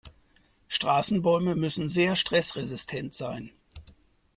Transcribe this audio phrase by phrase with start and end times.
[0.67, 3.51] Straßenbäume müssen sehr stressresistent sein.